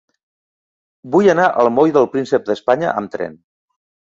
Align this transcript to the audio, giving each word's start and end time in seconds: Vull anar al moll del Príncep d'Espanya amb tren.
Vull 1.15 1.29
anar 1.35 1.45
al 1.65 1.69
moll 1.75 1.93
del 1.99 2.09
Príncep 2.15 2.49
d'Espanya 2.49 2.95
amb 3.03 3.17
tren. 3.19 3.37